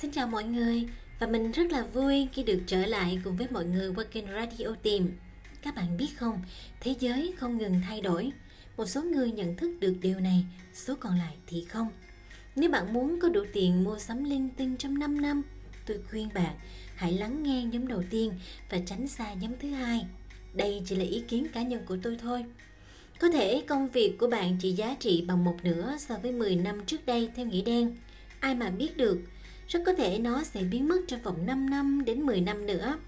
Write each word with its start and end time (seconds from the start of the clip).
Xin 0.00 0.10
chào 0.10 0.26
mọi 0.26 0.44
người 0.44 0.86
và 1.18 1.26
mình 1.26 1.52
rất 1.52 1.72
là 1.72 1.82
vui 1.82 2.28
khi 2.32 2.42
được 2.42 2.60
trở 2.66 2.86
lại 2.86 3.18
cùng 3.24 3.36
với 3.36 3.46
mọi 3.50 3.64
người 3.64 3.92
qua 3.96 4.04
kênh 4.04 4.26
Radio 4.26 4.66
Tìm. 4.82 5.12
Các 5.62 5.74
bạn 5.74 5.96
biết 5.96 6.08
không, 6.16 6.42
thế 6.80 6.94
giới 7.00 7.34
không 7.36 7.58
ngừng 7.58 7.80
thay 7.88 8.00
đổi. 8.00 8.30
Một 8.76 8.86
số 8.86 9.02
người 9.02 9.30
nhận 9.30 9.56
thức 9.56 9.76
được 9.80 9.94
điều 10.00 10.20
này, 10.20 10.44
số 10.72 10.94
còn 11.00 11.18
lại 11.18 11.36
thì 11.46 11.64
không. 11.64 11.88
Nếu 12.56 12.70
bạn 12.70 12.92
muốn 12.92 13.20
có 13.20 13.28
đủ 13.28 13.44
tiền 13.52 13.84
mua 13.84 13.98
sắm 13.98 14.24
linh 14.24 14.48
tinh 14.56 14.76
trong 14.76 14.98
5 14.98 15.20
năm, 15.20 15.42
tôi 15.86 15.98
khuyên 16.10 16.28
bạn 16.34 16.54
hãy 16.94 17.12
lắng 17.12 17.42
nghe 17.42 17.64
nhóm 17.64 17.88
đầu 17.88 18.02
tiên 18.10 18.32
và 18.70 18.78
tránh 18.86 19.08
xa 19.08 19.34
nhóm 19.34 19.52
thứ 19.60 19.70
hai. 19.70 20.06
Đây 20.54 20.82
chỉ 20.86 20.96
là 20.96 21.04
ý 21.04 21.22
kiến 21.28 21.46
cá 21.52 21.62
nhân 21.62 21.82
của 21.86 21.96
tôi 22.02 22.16
thôi. 22.22 22.44
Có 23.18 23.28
thể 23.28 23.62
công 23.68 23.88
việc 23.88 24.16
của 24.18 24.26
bạn 24.26 24.56
chỉ 24.60 24.72
giá 24.72 24.96
trị 25.00 25.24
bằng 25.26 25.44
một 25.44 25.56
nửa 25.62 25.96
so 25.98 26.14
với 26.22 26.32
10 26.32 26.56
năm 26.56 26.84
trước 26.86 27.06
đây 27.06 27.28
theo 27.36 27.46
nghĩa 27.46 27.62
đen. 27.62 27.96
Ai 28.40 28.54
mà 28.54 28.70
biết 28.70 28.96
được, 28.96 29.20
rất 29.70 29.82
có 29.86 29.92
thể 29.92 30.18
nó 30.18 30.44
sẽ 30.44 30.62
biến 30.62 30.88
mất 30.88 31.00
trong 31.08 31.22
vòng 31.22 31.46
5 31.46 31.70
năm 31.70 32.04
đến 32.04 32.22
10 32.22 32.40
năm 32.40 32.66
nữa. 32.66 32.98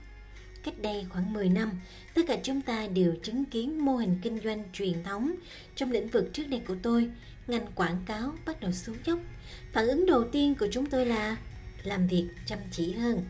Cách 0.64 0.74
đây 0.82 1.06
khoảng 1.10 1.32
10 1.32 1.48
năm, 1.48 1.70
tất 2.14 2.22
cả 2.28 2.36
chúng 2.42 2.60
ta 2.60 2.86
đều 2.86 3.14
chứng 3.22 3.44
kiến 3.44 3.84
mô 3.84 3.96
hình 3.96 4.18
kinh 4.22 4.40
doanh 4.44 4.64
truyền 4.72 5.02
thống 5.04 5.34
trong 5.76 5.90
lĩnh 5.90 6.08
vực 6.08 6.30
trước 6.32 6.48
đây 6.48 6.60
của 6.68 6.76
tôi, 6.82 7.10
ngành 7.46 7.66
quảng 7.74 8.02
cáo 8.06 8.34
bắt 8.46 8.60
đầu 8.60 8.72
xuống 8.72 8.96
dốc. 9.04 9.18
Phản 9.72 9.86
ứng 9.86 10.06
đầu 10.06 10.24
tiên 10.32 10.54
của 10.54 10.68
chúng 10.70 10.86
tôi 10.86 11.06
là 11.06 11.36
làm 11.82 12.06
việc 12.06 12.28
chăm 12.46 12.58
chỉ 12.70 12.92
hơn. 12.92 13.20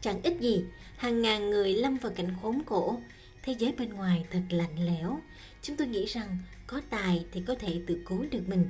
Chẳng 0.00 0.22
ít 0.22 0.34
gì, 0.40 0.64
hàng 0.96 1.22
ngàn 1.22 1.50
người 1.50 1.74
lâm 1.74 1.96
vào 1.96 2.12
cảnh 2.12 2.30
khốn 2.42 2.62
khổ, 2.66 3.00
thế 3.42 3.54
giới 3.58 3.72
bên 3.72 3.90
ngoài 3.90 4.24
thật 4.30 4.42
lạnh 4.50 4.86
lẽo. 4.86 5.20
Chúng 5.62 5.76
tôi 5.76 5.86
nghĩ 5.86 6.06
rằng 6.06 6.38
có 6.66 6.80
tài 6.90 7.24
thì 7.32 7.42
có 7.46 7.54
thể 7.54 7.80
tự 7.86 8.02
cứu 8.06 8.24
được 8.30 8.48
mình. 8.48 8.66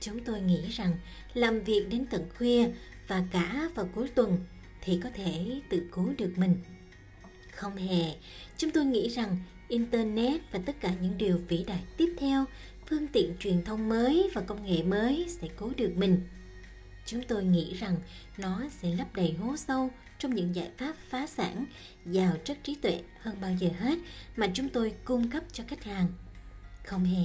Chúng 0.00 0.24
tôi 0.24 0.40
nghĩ 0.40 0.68
rằng 0.68 0.96
làm 1.34 1.60
việc 1.60 1.86
đến 1.90 2.06
tận 2.10 2.28
khuya 2.38 2.68
và 3.08 3.24
cả 3.30 3.70
vào 3.74 3.88
cuối 3.94 4.08
tuần 4.08 4.38
thì 4.80 5.00
có 5.02 5.10
thể 5.14 5.60
tự 5.68 5.82
cứu 5.92 6.12
được 6.18 6.32
mình. 6.36 6.56
Không 7.52 7.76
hề, 7.76 8.14
chúng 8.56 8.70
tôi 8.70 8.84
nghĩ 8.84 9.08
rằng 9.08 9.36
Internet 9.68 10.40
và 10.52 10.60
tất 10.66 10.80
cả 10.80 10.94
những 11.00 11.18
điều 11.18 11.40
vĩ 11.48 11.64
đại 11.66 11.82
tiếp 11.96 12.14
theo, 12.18 12.44
phương 12.86 13.06
tiện 13.06 13.36
truyền 13.38 13.64
thông 13.64 13.88
mới 13.88 14.30
và 14.34 14.40
công 14.40 14.66
nghệ 14.66 14.82
mới 14.82 15.26
sẽ 15.28 15.48
cứu 15.48 15.72
được 15.76 15.92
mình. 15.96 16.20
Chúng 17.06 17.22
tôi 17.22 17.44
nghĩ 17.44 17.74
rằng 17.74 17.96
nó 18.38 18.62
sẽ 18.70 18.94
lấp 18.94 19.14
đầy 19.14 19.32
hố 19.32 19.56
sâu 19.56 19.90
trong 20.18 20.34
những 20.34 20.54
giải 20.54 20.70
pháp 20.78 20.96
phá 21.08 21.26
sản, 21.26 21.64
giàu 22.06 22.36
chất 22.44 22.58
trí 22.62 22.74
tuệ 22.74 23.00
hơn 23.20 23.36
bao 23.40 23.52
giờ 23.58 23.68
hết 23.78 23.98
mà 24.36 24.46
chúng 24.54 24.68
tôi 24.68 24.92
cung 25.04 25.30
cấp 25.30 25.44
cho 25.52 25.64
khách 25.68 25.84
hàng. 25.84 26.06
Không 26.84 27.04
hề. 27.04 27.24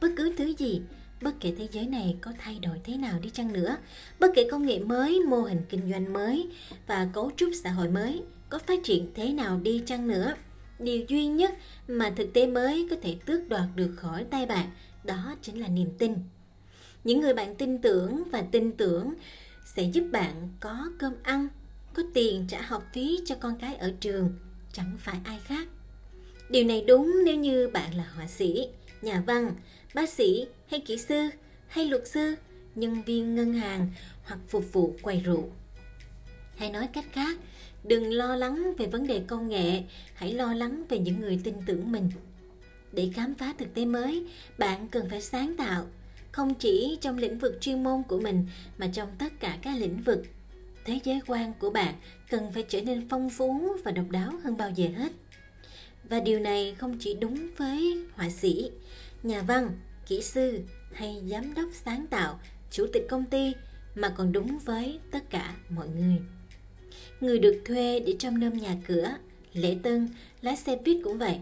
Bất 0.00 0.08
cứ 0.16 0.34
thứ 0.38 0.54
gì 0.58 0.80
bất 1.22 1.34
kể 1.40 1.52
thế 1.58 1.68
giới 1.72 1.86
này 1.86 2.16
có 2.20 2.32
thay 2.38 2.58
đổi 2.62 2.80
thế 2.84 2.96
nào 2.96 3.18
đi 3.22 3.30
chăng 3.30 3.52
nữa, 3.52 3.76
bất 4.20 4.30
kể 4.34 4.48
công 4.50 4.66
nghệ 4.66 4.78
mới, 4.78 5.20
mô 5.20 5.42
hình 5.42 5.60
kinh 5.68 5.90
doanh 5.90 6.12
mới 6.12 6.48
và 6.86 7.08
cấu 7.12 7.30
trúc 7.36 7.50
xã 7.62 7.70
hội 7.70 7.88
mới 7.88 8.22
có 8.48 8.58
phát 8.58 8.84
triển 8.84 9.10
thế 9.14 9.32
nào 9.32 9.60
đi 9.62 9.82
chăng 9.86 10.08
nữa, 10.08 10.34
điều 10.78 11.04
duy 11.08 11.26
nhất 11.26 11.54
mà 11.88 12.12
thực 12.16 12.32
tế 12.32 12.46
mới 12.46 12.86
có 12.90 12.96
thể 13.02 13.16
tước 13.26 13.48
đoạt 13.48 13.68
được 13.74 13.94
khỏi 13.96 14.24
tay 14.30 14.46
bạn 14.46 14.70
đó 15.04 15.34
chính 15.42 15.60
là 15.60 15.68
niềm 15.68 15.88
tin. 15.98 16.14
Những 17.04 17.20
người 17.20 17.34
bạn 17.34 17.54
tin 17.54 17.78
tưởng 17.78 18.22
và 18.32 18.42
tin 18.52 18.72
tưởng 18.72 19.14
sẽ 19.64 19.82
giúp 19.82 20.04
bạn 20.12 20.48
có 20.60 20.90
cơm 20.98 21.12
ăn, 21.22 21.48
có 21.94 22.02
tiền 22.14 22.44
trả 22.48 22.60
học 22.60 22.84
phí 22.92 23.18
cho 23.24 23.34
con 23.34 23.56
cái 23.60 23.74
ở 23.74 23.92
trường, 24.00 24.32
chẳng 24.72 24.96
phải 24.98 25.16
ai 25.24 25.38
khác. 25.44 25.68
Điều 26.50 26.64
này 26.64 26.84
đúng 26.86 27.16
nếu 27.24 27.36
như 27.36 27.68
bạn 27.72 27.94
là 27.94 28.04
họa 28.14 28.26
sĩ, 28.26 28.68
nhà 29.02 29.22
văn, 29.26 29.54
bác 29.94 30.08
sĩ 30.08 30.46
hay 30.70 30.80
kỹ 30.80 30.98
sư 30.98 31.28
hay 31.68 31.86
luật 31.86 32.08
sư, 32.08 32.34
nhân 32.74 33.02
viên 33.02 33.34
ngân 33.34 33.52
hàng 33.52 33.88
hoặc 34.24 34.38
phục 34.48 34.72
vụ 34.72 34.94
quầy 35.02 35.20
rượu. 35.20 35.48
Hay 36.56 36.70
nói 36.70 36.88
cách 36.92 37.06
khác, 37.12 37.38
đừng 37.84 38.12
lo 38.12 38.36
lắng 38.36 38.72
về 38.78 38.86
vấn 38.86 39.06
đề 39.06 39.22
công 39.26 39.48
nghệ, 39.48 39.82
hãy 40.14 40.32
lo 40.32 40.54
lắng 40.54 40.84
về 40.88 40.98
những 40.98 41.20
người 41.20 41.40
tin 41.44 41.54
tưởng 41.66 41.92
mình. 41.92 42.10
Để 42.92 43.10
khám 43.14 43.34
phá 43.34 43.54
thực 43.58 43.74
tế 43.74 43.84
mới, 43.84 44.26
bạn 44.58 44.88
cần 44.88 45.10
phải 45.10 45.22
sáng 45.22 45.56
tạo, 45.56 45.86
không 46.32 46.54
chỉ 46.54 46.98
trong 47.00 47.18
lĩnh 47.18 47.38
vực 47.38 47.58
chuyên 47.60 47.84
môn 47.84 48.02
của 48.08 48.20
mình 48.20 48.46
mà 48.78 48.88
trong 48.92 49.08
tất 49.18 49.40
cả 49.40 49.58
các 49.62 49.76
lĩnh 49.78 50.02
vực. 50.02 50.22
Thế 50.84 50.98
giới 51.04 51.20
quan 51.26 51.52
của 51.58 51.70
bạn 51.70 51.94
cần 52.30 52.52
phải 52.52 52.62
trở 52.68 52.80
nên 52.80 53.08
phong 53.08 53.30
phú 53.30 53.76
và 53.84 53.90
độc 53.90 54.10
đáo 54.10 54.32
hơn 54.44 54.56
bao 54.56 54.70
giờ 54.70 54.86
hết. 54.96 55.12
Và 56.08 56.20
điều 56.20 56.40
này 56.40 56.74
không 56.78 56.98
chỉ 56.98 57.14
đúng 57.14 57.48
với 57.56 58.04
họa 58.14 58.30
sĩ, 58.30 58.70
nhà 59.22 59.42
văn, 59.42 59.70
kỹ 60.06 60.22
sư 60.22 60.60
hay 60.92 61.22
giám 61.26 61.54
đốc 61.54 61.68
sáng 61.84 62.06
tạo, 62.06 62.40
chủ 62.70 62.86
tịch 62.92 63.06
công 63.08 63.24
ty 63.24 63.52
mà 63.94 64.08
còn 64.08 64.32
đúng 64.32 64.58
với 64.58 64.98
tất 65.10 65.30
cả 65.30 65.54
mọi 65.68 65.88
người. 65.88 66.18
Người 67.20 67.38
được 67.38 67.62
thuê 67.64 68.00
để 68.00 68.16
trông 68.18 68.40
nom 68.40 68.58
nhà 68.58 68.76
cửa, 68.86 69.16
lễ 69.52 69.76
tân, 69.82 70.08
lái 70.42 70.56
xe 70.56 70.78
buýt 70.84 70.96
cũng 71.04 71.18
vậy. 71.18 71.38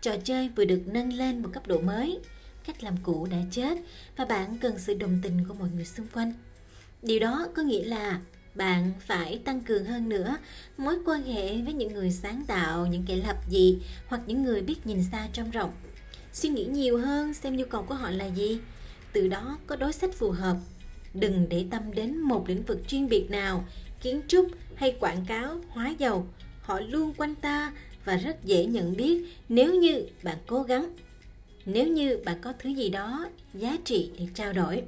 Trò 0.00 0.16
chơi 0.24 0.48
vừa 0.56 0.64
được 0.64 0.82
nâng 0.86 1.12
lên 1.12 1.42
một 1.42 1.48
cấp 1.52 1.66
độ 1.66 1.80
mới, 1.80 2.18
cách 2.66 2.84
làm 2.84 2.94
cũ 3.02 3.28
đã 3.30 3.38
chết 3.50 3.78
và 4.16 4.24
bạn 4.24 4.58
cần 4.60 4.78
sự 4.78 4.94
đồng 4.94 5.20
tình 5.22 5.44
của 5.48 5.54
mọi 5.54 5.68
người 5.74 5.84
xung 5.84 6.06
quanh. 6.14 6.32
Điều 7.02 7.20
đó 7.20 7.48
có 7.54 7.62
nghĩa 7.62 7.84
là 7.84 8.20
bạn 8.56 8.92
phải 9.00 9.40
tăng 9.44 9.60
cường 9.60 9.84
hơn 9.84 10.08
nữa 10.08 10.36
mối 10.76 10.98
quan 11.04 11.22
hệ 11.22 11.62
với 11.62 11.72
những 11.72 11.92
người 11.92 12.10
sáng 12.10 12.44
tạo, 12.46 12.86
những 12.86 13.04
kẻ 13.06 13.16
lập 13.16 13.36
dị 13.50 13.78
hoặc 14.06 14.20
những 14.26 14.44
người 14.44 14.62
biết 14.62 14.86
nhìn 14.86 15.02
xa 15.12 15.28
trong 15.32 15.50
rộng. 15.50 15.72
Suy 16.32 16.48
nghĩ 16.48 16.64
nhiều 16.64 16.98
hơn 16.98 17.34
xem 17.34 17.56
nhu 17.56 17.64
cầu 17.64 17.82
của 17.82 17.94
họ 17.94 18.10
là 18.10 18.26
gì. 18.26 18.58
Từ 19.12 19.28
đó 19.28 19.58
có 19.66 19.76
đối 19.76 19.92
sách 19.92 20.14
phù 20.14 20.30
hợp. 20.30 20.56
Đừng 21.14 21.48
để 21.48 21.64
tâm 21.70 21.94
đến 21.94 22.20
một 22.20 22.48
lĩnh 22.48 22.62
vực 22.62 22.88
chuyên 22.88 23.08
biệt 23.08 23.30
nào 23.30 23.64
kiến 24.02 24.20
trúc 24.28 24.46
hay 24.74 24.96
quảng 25.00 25.24
cáo 25.26 25.60
hóa 25.68 25.94
dầu. 25.98 26.26
Họ 26.62 26.80
luôn 26.80 27.14
quanh 27.16 27.34
ta 27.34 27.72
và 28.04 28.16
rất 28.16 28.44
dễ 28.44 28.66
nhận 28.66 28.96
biết 28.96 29.24
nếu 29.48 29.74
như 29.74 30.06
bạn 30.22 30.36
cố 30.46 30.62
gắng 30.62 30.94
nếu 31.66 31.86
như 31.86 32.18
bạn 32.24 32.38
có 32.40 32.52
thứ 32.58 32.70
gì 32.70 32.88
đó 32.88 33.28
giá 33.54 33.76
trị 33.84 34.10
để 34.18 34.26
trao 34.34 34.52
đổi 34.52 34.82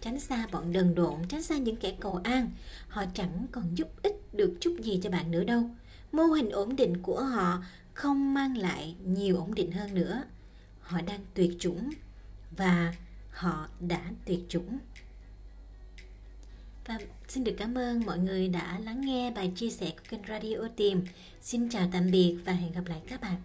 tránh 0.00 0.20
xa 0.20 0.46
bọn 0.52 0.72
đần 0.72 0.94
độn, 0.94 1.14
tránh 1.28 1.42
xa 1.42 1.56
những 1.56 1.76
kẻ 1.76 1.94
cầu 2.00 2.20
an 2.24 2.50
họ 2.88 3.04
chẳng 3.14 3.46
còn 3.52 3.74
giúp 3.74 3.88
ích 4.02 4.34
được 4.34 4.56
chút 4.60 4.76
gì 4.82 5.00
cho 5.02 5.10
bạn 5.10 5.30
nữa 5.30 5.44
đâu 5.44 5.70
mô 6.12 6.22
hình 6.22 6.50
ổn 6.50 6.76
định 6.76 7.02
của 7.02 7.22
họ 7.22 7.62
không 7.94 8.34
mang 8.34 8.56
lại 8.56 8.96
nhiều 9.04 9.36
ổn 9.36 9.54
định 9.54 9.72
hơn 9.72 9.94
nữa 9.94 10.22
họ 10.80 11.00
đang 11.00 11.20
tuyệt 11.34 11.50
chủng 11.58 11.90
và 12.56 12.94
họ 13.30 13.68
đã 13.80 14.00
tuyệt 14.24 14.40
chủng 14.48 14.78
và 16.88 16.98
xin 17.28 17.44
được 17.44 17.54
cảm 17.58 17.78
ơn 17.78 18.06
mọi 18.06 18.18
người 18.18 18.48
đã 18.48 18.78
lắng 18.78 19.00
nghe 19.00 19.30
bài 19.30 19.52
chia 19.56 19.70
sẻ 19.70 19.90
của 19.90 20.04
kênh 20.08 20.20
Radio 20.28 20.56
Tìm. 20.76 21.04
Xin 21.40 21.68
chào 21.68 21.88
tạm 21.92 22.10
biệt 22.10 22.36
và 22.44 22.52
hẹn 22.52 22.72
gặp 22.72 22.86
lại 22.86 23.00
các 23.08 23.20
bạn. 23.20 23.36